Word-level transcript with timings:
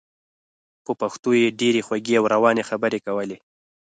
په 0.85 0.91
پښتو 1.01 1.29
یې 1.41 1.55
ډېرې 1.59 1.81
خوږې 1.87 2.13
او 2.19 2.25
روانې 2.33 2.63
خبرې 2.69 2.99
کولې. 3.05 3.37